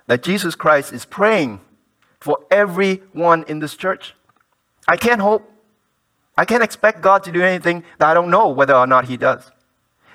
[0.06, 1.60] that Jesus Christ is praying
[2.20, 4.14] for everyone in this church.
[4.86, 5.50] I can't hope.
[6.36, 9.16] I can't expect God to do anything that I don't know whether or not He
[9.16, 9.50] does.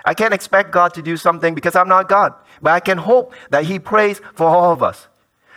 [0.05, 2.33] I can't expect God to do something because I'm not God.
[2.61, 5.07] But I can hope that He prays for all of us.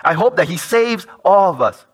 [0.03, 1.87] I hope that He saves all of us.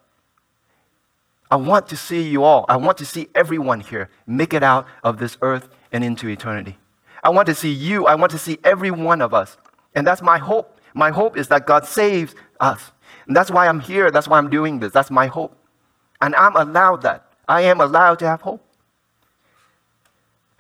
[1.51, 2.65] I want to see you all.
[2.69, 6.79] I want to see everyone here make it out of this earth and into eternity.
[7.25, 8.07] I want to see you.
[8.07, 9.57] I want to see every one of us.
[9.95, 10.81] And that's my hope.
[10.95, 12.93] My hope is that God saves us.
[13.27, 14.11] And that's why I'm here.
[14.11, 14.93] That's why I'm doing this.
[14.93, 15.57] That's my hope.
[16.21, 17.30] And I'm allowed that.
[17.51, 18.65] I am allowed to have hope.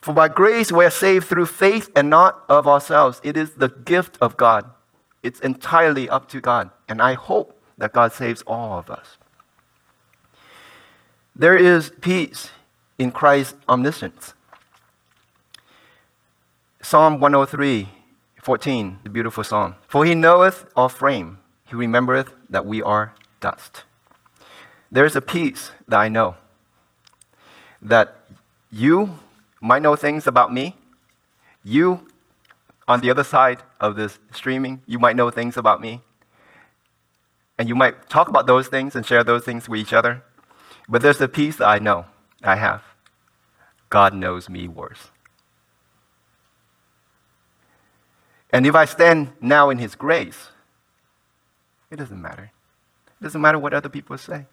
[0.03, 3.20] For by grace we are saved through faith and not of ourselves.
[3.22, 4.68] It is the gift of God.
[5.22, 6.70] It's entirely up to God.
[6.88, 9.18] And I hope that God saves all of us.
[11.37, 12.50] There is peace
[12.98, 14.35] in Christ's omniscience.
[16.83, 17.88] Psalm 103
[18.42, 19.76] 14, the beautiful psalm.
[19.87, 23.85] For he knoweth our frame, he remembereth that we are dust.
[24.90, 26.35] There's a peace that I know
[27.82, 28.16] that
[28.70, 29.18] you
[29.60, 30.76] might know things about me.
[31.64, 32.06] You,
[32.88, 36.00] on the other side of this streaming, you might know things about me.
[37.58, 40.22] And you might talk about those things and share those things with each other.
[40.88, 42.06] But there's a peace that I know
[42.42, 42.82] I have.
[43.90, 45.10] God knows me worse.
[48.52, 50.48] And if I stand now in His grace,
[51.90, 52.50] it doesn't matter.
[53.20, 54.46] It doesn't matter what other people say.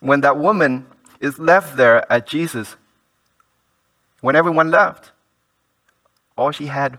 [0.00, 0.86] When that woman
[1.20, 2.76] is left there at Jesus,
[4.20, 5.12] when everyone left,
[6.36, 6.98] all she had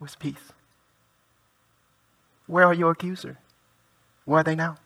[0.00, 0.52] was peace.
[2.46, 3.36] Where are your accusers?
[4.24, 4.76] Where are they now?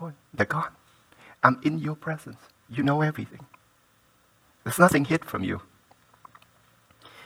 [0.00, 0.72] Lord, they're gone.
[1.42, 2.38] I'm in your presence.
[2.68, 3.46] You know everything.
[4.64, 5.60] There's nothing hid from you.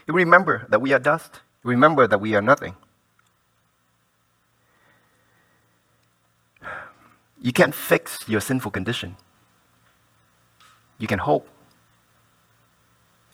[0.07, 1.41] You remember that we are dust.
[1.63, 2.75] Remember that we are nothing.
[7.41, 9.17] You can't fix your sinful condition.
[10.99, 11.49] You can hope.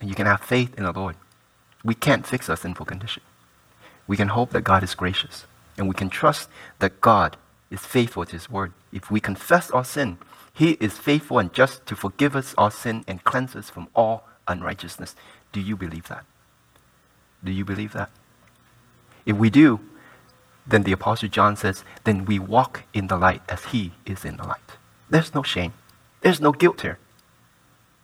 [0.01, 1.17] And you can have faith in the Lord.
[1.83, 3.23] We can't fix our sinful condition.
[4.07, 5.47] We can hope that God is gracious.
[5.77, 6.49] And we can trust
[6.79, 7.37] that God
[7.71, 8.73] is faithful to His word.
[8.93, 10.19] If we confess our sin,
[10.53, 14.29] He is faithful and just to forgive us our sin and cleanse us from all
[14.47, 15.17] unrighteousness.
[15.53, 16.25] Do you believe that?
[17.43, 18.11] Do you believe that?
[19.27, 19.81] If we do,
[20.67, 24.37] then the Apostle John says, then we walk in the light as he is in
[24.37, 24.79] the light.
[25.11, 25.73] There's no shame.
[26.23, 26.99] There's no guilt here.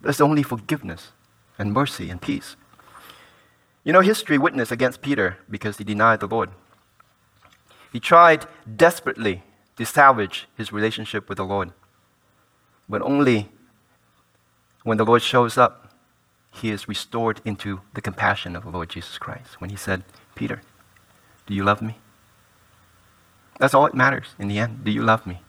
[0.01, 1.12] There's only forgiveness
[1.59, 2.57] and mercy and peace.
[3.84, 6.51] You know, history witnessed against Peter because he denied the Lord.
[7.92, 8.46] He tried
[8.76, 9.42] desperately
[9.76, 11.72] to salvage his relationship with the Lord.
[12.88, 13.51] But only
[14.84, 15.90] when the Lord shows up
[16.53, 20.03] he is restored into the compassion of the Lord Jesus Christ when he said,
[20.34, 20.62] Peter,
[21.46, 21.98] do you love me?
[23.59, 24.84] That's all it matters in the end.
[24.84, 25.42] Do you love me?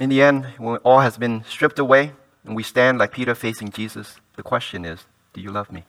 [0.00, 2.12] In the end, when all has been stripped away
[2.44, 5.84] and we stand like Peter facing Jesus, the question is, do you love me?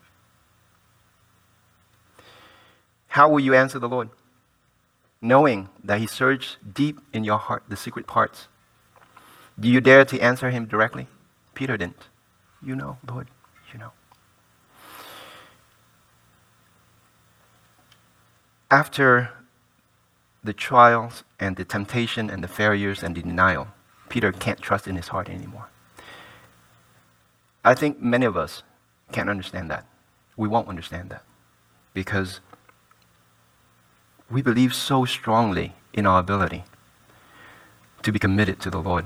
[3.07, 4.09] How will you answer the Lord?
[5.21, 8.47] Knowing that He searched deep in your heart the secret parts.
[9.59, 11.07] Do you dare to answer Him directly?
[11.53, 12.09] Peter didn't.
[12.61, 13.27] You know, Lord,
[13.73, 13.91] you know.
[18.69, 19.31] After
[20.43, 23.69] the trials and the temptation and the failures and the denial,
[24.09, 25.67] Peter can't trust in his heart anymore.
[27.63, 28.63] I think many of us
[29.11, 29.85] can't understand that.
[30.37, 31.23] We won't understand that
[31.93, 32.39] because
[34.29, 36.63] we believe so strongly in our ability
[38.03, 39.05] to be committed to the Lord.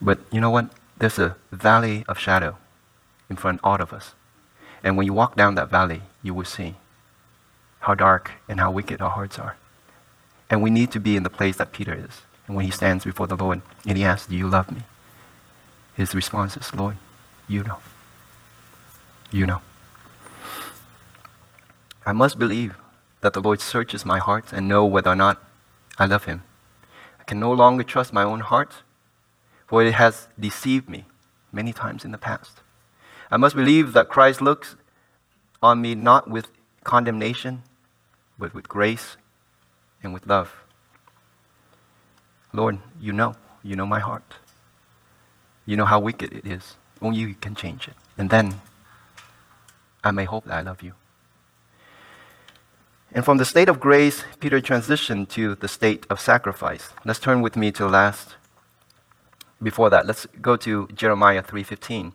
[0.00, 0.70] But you know what?
[0.98, 2.56] There's a valley of shadow
[3.28, 4.14] in front of all of us.
[4.82, 6.76] And when you walk down that valley, you will see
[7.80, 9.56] how dark and how wicked our hearts are.
[10.50, 12.22] And we need to be in the place that Peter is.
[12.46, 14.82] And when he stands before the Lord and he asks, Do you love me?
[15.94, 16.96] His response is, Lord,
[17.48, 17.78] you know.
[19.30, 19.62] You know.
[22.06, 22.76] I must believe
[23.22, 25.42] that the Lord searches my heart and know whether or not
[25.98, 26.42] I love him.
[27.18, 28.82] I can no longer trust my own heart,
[29.66, 31.06] for it has deceived me
[31.50, 32.60] many times in the past.
[33.30, 34.76] I must believe that Christ looks
[35.62, 36.48] on me not with
[36.82, 37.62] condemnation,
[38.38, 39.16] but with grace
[40.02, 40.63] and with love.
[42.54, 43.34] Lord, you know.
[43.64, 44.34] You know my heart.
[45.66, 46.76] You know how wicked it is.
[47.02, 47.94] Only you can change it.
[48.16, 48.60] And then
[50.04, 50.92] I may hope that I love you.
[53.12, 56.90] And from the state of grace, Peter transitioned to the state of sacrifice.
[57.04, 58.36] Let's turn with me to the last.
[59.62, 62.12] Before that, let's go to Jeremiah 3:15.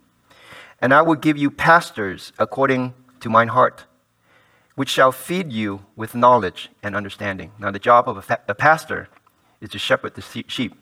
[0.81, 3.85] And I will give you pastors according to mine heart,
[4.75, 7.51] which shall feed you with knowledge and understanding.
[7.59, 9.09] Now, the job of a, fa- a pastor
[9.61, 10.75] is to shepherd the sheep.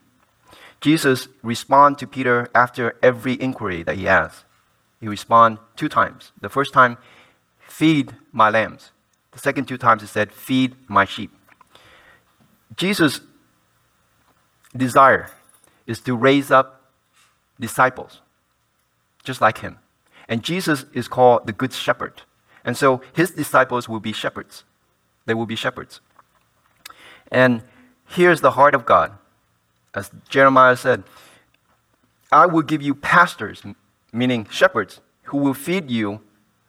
[0.80, 4.43] Jesus responds to Peter after every inquiry that he has.
[4.99, 6.32] He responds two times.
[6.41, 6.97] The first time,
[7.59, 8.91] feed my lambs.
[9.32, 11.32] The second two times he said, feed my sheep.
[12.75, 13.21] Jesus'
[14.75, 15.30] desire
[15.86, 16.91] is to raise up
[17.59, 18.21] disciples
[19.23, 19.78] just like him.
[20.28, 22.23] And Jesus is called the Good Shepherd.
[22.63, 24.63] And so his disciples will be shepherds.
[25.25, 26.01] They will be shepherds.
[27.32, 27.61] And
[28.07, 29.13] here's the heart of God.
[29.93, 31.03] As Jeremiah said,
[32.31, 33.63] I will give you pastors,
[34.11, 36.21] meaning shepherds, who will feed you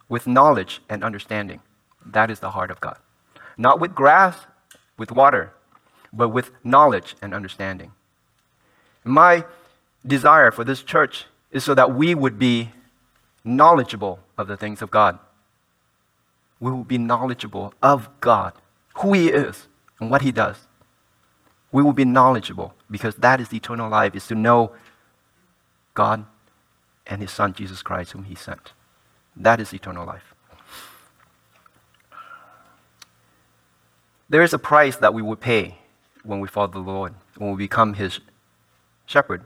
[0.08, 1.60] with knowledge and understanding.
[2.04, 2.98] That is the heart of God.
[3.56, 4.36] Not with grass,
[4.96, 5.52] with water,
[6.12, 7.92] but with knowledge and understanding.
[9.04, 9.44] My
[10.06, 12.72] desire for this church is so that we would be
[13.44, 15.18] knowledgeable of the things of God.
[16.60, 18.52] We will be knowledgeable of God,
[18.94, 19.66] who He is,
[20.00, 20.56] and what He does.
[21.70, 24.72] We will be knowledgeable because that is the eternal life, is to know
[25.94, 26.24] God
[27.06, 28.72] and His Son, Jesus Christ, whom He sent.
[29.36, 30.34] That is eternal life.
[34.28, 35.78] There is a price that we will pay
[36.22, 38.20] when we follow the Lord, when we become His
[39.06, 39.44] shepherd.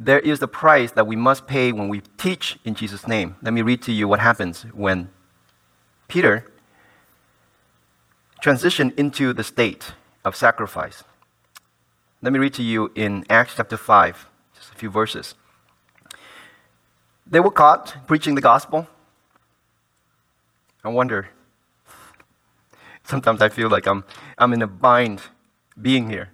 [0.00, 3.36] There is a price that we must pay when we teach in Jesus' name.
[3.42, 5.10] Let me read to you what happens when
[6.06, 6.44] Peter
[8.42, 9.92] transitioned into the state
[10.24, 11.02] of sacrifice.
[12.20, 15.36] Let me read to you in Acts chapter 5, just a few verses.
[17.24, 18.88] They were caught preaching the gospel.
[20.82, 21.28] I wonder,
[23.04, 24.02] sometimes I feel like I'm,
[24.36, 25.22] I'm in a bind
[25.80, 26.30] being here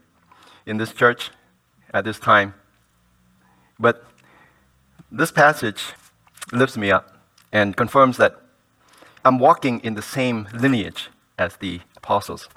[0.65, 1.31] in this church
[1.93, 2.55] at this time.
[3.79, 4.07] But
[5.13, 5.93] this passage
[6.51, 7.19] lifts me up
[7.53, 8.41] and confirms that
[9.23, 12.49] I'm walking in the same lineage as the apostles.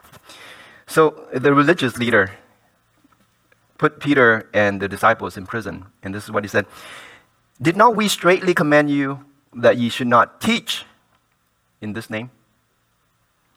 [0.86, 2.32] So the religious leader
[3.78, 6.66] put Peter and the disciples in prison, and this is what he said
[7.62, 10.86] Did not we straightly command you that ye should not teach
[11.82, 12.32] in this name?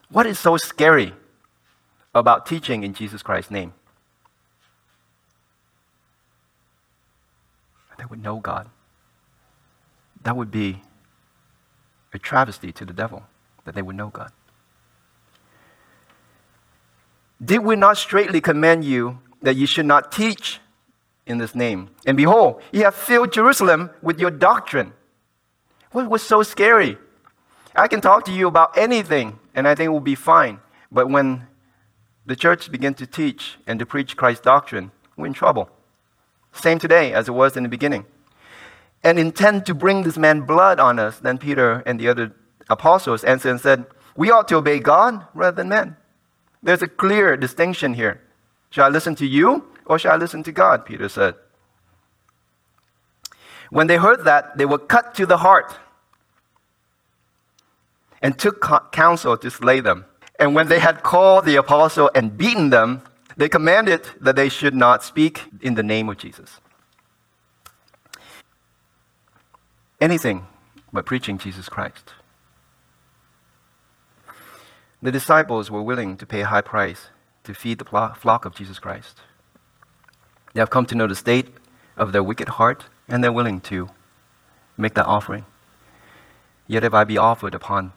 [0.08, 1.14] What is so scary
[2.14, 3.72] about teaching in Jesus Christ's name?
[7.98, 8.68] They would know God.
[10.22, 10.82] That would be
[12.12, 13.24] a travesty to the devil
[13.64, 14.32] that they would know God.
[17.42, 20.61] Did we not straightly command you that you should not teach
[21.26, 21.91] in this name?
[22.07, 24.93] And behold, you have filled Jerusalem with your doctrine.
[25.93, 26.99] What was so scary?
[27.74, 30.61] I can talk to you about anything and I think it will be fine.
[30.93, 31.47] But when
[32.26, 35.70] the church began to teach and to preach Christ's doctrine, we're in trouble.
[36.53, 38.07] Same today as it was in the beginning
[39.03, 42.32] and intend to bring this man blood on us, then Peter and the other
[42.68, 43.86] apostles answered and said,
[44.16, 45.97] We ought to obey God rather than men.
[46.62, 48.20] There's a clear distinction here.
[48.70, 50.86] Shall I listen to you or shall I listen to God?
[50.86, 51.34] Peter said.
[53.70, 55.76] When they heard that, they were cut to the heart
[58.22, 58.60] and took
[58.92, 60.04] counsel to slay them.
[60.38, 63.02] And when they had called the apostle and beaten them,
[63.36, 66.60] they commanded that they should not speak in the name of Jesus.
[70.00, 70.46] Anything
[70.92, 72.14] but preaching Jesus Christ.
[75.02, 77.08] The disciples were willing to pay a high price
[77.45, 79.20] to feed the flock of Jesus Christ.
[80.53, 81.49] They have come to know the state
[81.97, 83.91] of their wicked heart, and they're willing to
[84.76, 85.45] make that offering.
[86.66, 87.93] Yet if I be offered upon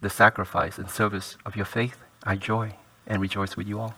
[0.00, 2.74] the sacrifice and service of your faith, I joy
[3.06, 3.94] and rejoice with you all.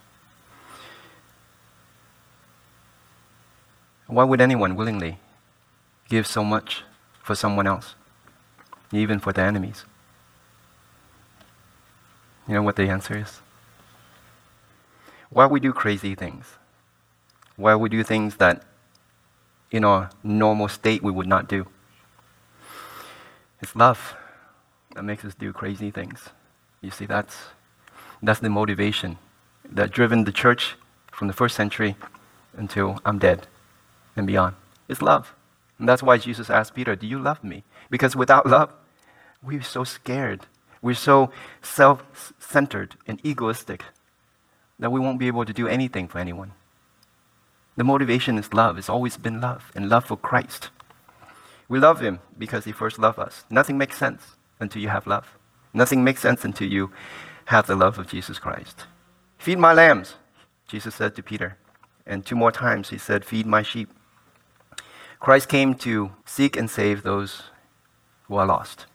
[4.07, 5.19] Why would anyone willingly
[6.09, 6.83] give so much
[7.23, 7.95] for someone else,
[8.93, 9.85] even for their enemies?
[12.49, 13.41] You know what the answer is?
[15.31, 16.45] Why we do crazy things?
[17.57, 18.65] Why we do things that
[19.71, 21.69] in our normal state we would not do?
[23.63, 24.17] It's love
[24.95, 26.31] that makes us do crazy things.
[26.81, 27.37] You see, that's,
[28.21, 29.19] that's the motivation
[29.71, 30.75] that driven the church
[31.13, 31.97] from the first century
[32.57, 33.47] until I'm dead
[34.17, 34.57] and beyond.
[34.89, 35.35] It's love.
[35.79, 37.63] And that's why Jesus asked Peter, Do you love me?
[37.89, 38.73] Because without love,
[39.43, 40.47] we're so scared.
[40.83, 41.31] We're so
[41.63, 43.85] self centered and egoistic
[44.81, 46.53] that we won't be able to do anything for anyone.
[47.77, 48.79] The motivation is love.
[48.79, 50.71] It's always been love and love for Christ.
[51.69, 53.45] We love Him because He first loved us.
[53.49, 55.39] Nothing makes sense until you have love.
[55.73, 56.91] Nothing makes sense until you
[57.47, 58.87] have the love of Jesus Christ.
[59.39, 60.15] Feed my lambs,
[60.67, 61.57] Jesus said to Peter.
[62.07, 63.91] And two more times He said, Feed my sheep.
[65.21, 67.43] Christ came to seek and save those
[68.25, 68.87] who are lost.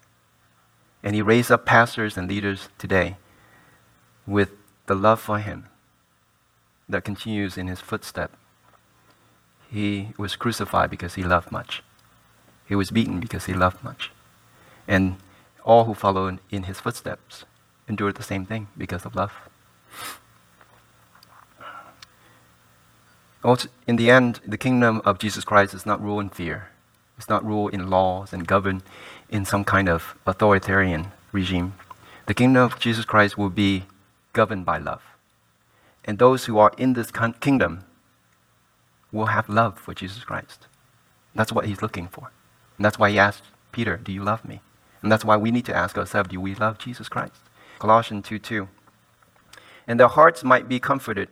[1.02, 3.16] And He raised up pastors and leaders today
[4.26, 4.50] with
[4.86, 5.68] the love for Him
[6.88, 8.32] that continues in His footstep.
[9.70, 11.82] He was crucified because He loved much.
[12.66, 14.10] He was beaten because He loved much.
[14.88, 15.16] And
[15.66, 17.44] all who follow in his footsteps
[17.88, 19.32] endure the same thing because of love.
[23.42, 26.68] Also, in the end, the kingdom of Jesus Christ is not ruled in fear.
[27.18, 28.82] It's not ruled in laws and governed
[29.28, 31.74] in some kind of authoritarian regime.
[32.26, 33.84] The kingdom of Jesus Christ will be
[34.32, 35.02] governed by love.
[36.06, 37.84] And those who are in this kingdom
[39.10, 40.66] will have love for Jesus Christ.
[41.34, 42.30] That's what he's looking for.
[42.76, 44.60] And that's why he asked Peter, Do you love me?
[45.02, 47.40] And that's why we need to ask ourselves do we love Jesus Christ?
[47.78, 48.68] Colossians 2 2.
[49.86, 51.28] And their hearts might be comforted,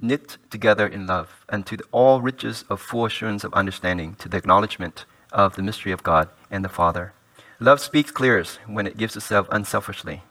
[0.00, 4.38] knit together in love, and to all riches of full assurance of understanding, to the
[4.38, 7.12] acknowledgement of the mystery of God and the Father.
[7.60, 10.22] Love speaks clearest when it gives itself unselfishly.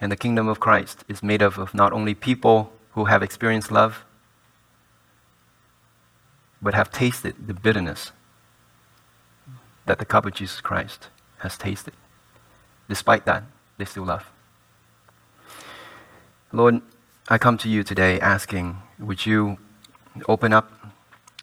[0.00, 3.70] And the kingdom of Christ is made up of not only people who have experienced
[3.70, 4.04] love,
[6.62, 8.12] but have tasted the bitterness
[9.86, 11.94] that the cup of Jesus Christ has tasted.
[12.88, 13.44] Despite that,
[13.76, 14.30] they still love.
[16.52, 16.80] Lord,
[17.28, 19.58] I come to you today asking, would you
[20.28, 20.70] open up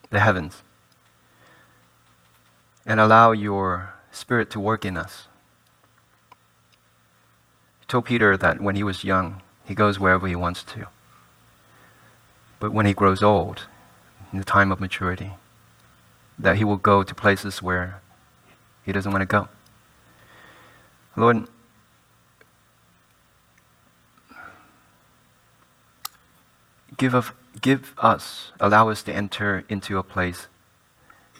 [0.09, 0.63] the heavens
[2.85, 5.27] and allow your Spirit to work in us?
[7.81, 10.87] He told Peter that when he was young, he goes wherever he wants to.
[12.61, 13.65] But when he grows old,
[14.31, 15.31] in the time of maturity,
[16.37, 17.99] that he will go to places where
[18.85, 19.49] he doesn't want to go.
[21.15, 21.47] Lord,
[26.97, 30.45] give, of, give us, allow us to enter into a place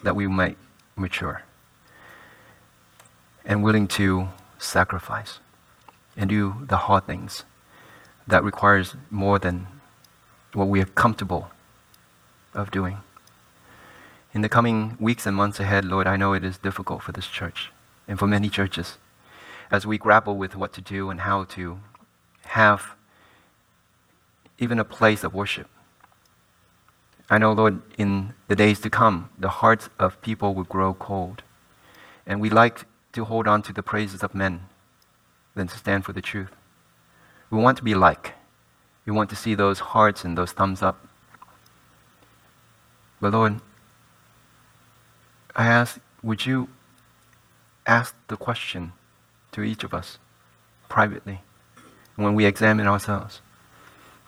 [0.02, 0.58] that we might
[0.96, 1.42] mature
[3.44, 5.38] and willing to sacrifice
[6.16, 7.44] and do the hard things
[8.26, 9.68] that requires more than
[10.54, 11.50] what we are comfortable
[12.54, 12.98] of doing.
[14.34, 17.26] In the coming weeks and months ahead, Lord, I know it is difficult for this
[17.26, 17.70] church
[18.08, 18.98] and for many churches
[19.70, 21.80] as we grapple with what to do and how to
[22.46, 22.94] have
[24.58, 25.68] even a place of worship.
[27.30, 31.42] I know, Lord, in the days to come, the hearts of people will grow cold.
[32.26, 34.66] And we like to hold on to the praises of men
[35.54, 36.50] than to stand for the truth.
[37.50, 38.34] We want to be like.
[39.04, 41.06] We want to see those hearts and those thumbs up.
[43.20, 43.60] But Lord,
[45.56, 46.68] I ask, would you
[47.86, 48.92] ask the question
[49.52, 50.18] to each of us
[50.88, 51.40] privately
[52.16, 53.40] when we examine ourselves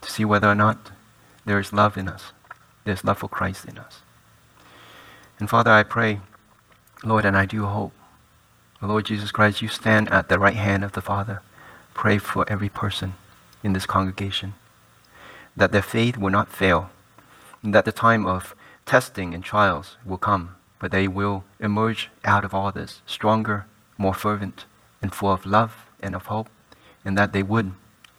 [0.01, 0.91] to see whether or not
[1.45, 2.33] there is love in us,
[2.85, 4.01] there's love for Christ in us.
[5.39, 6.21] And Father, I pray,
[7.05, 7.93] Lord, and I do hope,
[8.83, 11.41] Lord Jesus Christ, you stand at the right hand of the Father.
[11.95, 13.15] Pray for every person
[13.63, 14.55] in this congregation
[15.57, 16.91] that their faith will not fail,
[17.63, 18.55] and that the time of
[18.87, 24.15] testing and trials will come, but they will emerge out of all this stronger, more
[24.15, 24.65] fervent,
[25.01, 26.49] and full of love and of hope,
[27.05, 27.73] and that they would,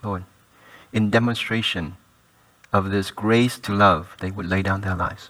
[0.04, 0.24] Lord,
[0.94, 1.98] in demonstration
[2.72, 5.30] of this grace to love, they would lay down their lives.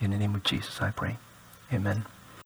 [0.00, 1.18] In the name of Jesus, I pray.
[1.72, 2.04] Amen.